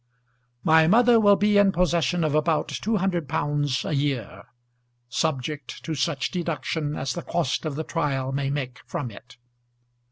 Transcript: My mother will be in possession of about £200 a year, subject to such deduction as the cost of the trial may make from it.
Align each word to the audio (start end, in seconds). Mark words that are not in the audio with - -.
My 0.63 0.87
mother 0.87 1.19
will 1.19 1.35
be 1.35 1.59
in 1.59 1.71
possession 1.71 2.23
of 2.23 2.33
about 2.33 2.69
£200 2.69 3.85
a 3.87 3.93
year, 3.93 4.45
subject 5.09 5.83
to 5.83 5.93
such 5.93 6.31
deduction 6.31 6.95
as 6.95 7.13
the 7.13 7.21
cost 7.21 7.65
of 7.67 7.75
the 7.75 7.83
trial 7.83 8.31
may 8.31 8.49
make 8.49 8.79
from 8.87 9.11
it. 9.11 9.37